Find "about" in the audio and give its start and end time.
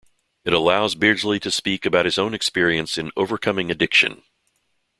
1.85-2.05